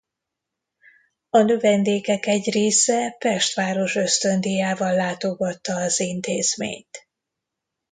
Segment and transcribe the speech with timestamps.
[1.29, 7.07] A növendékek egy része Pest város ösztöndíjával látogatta az intézményt.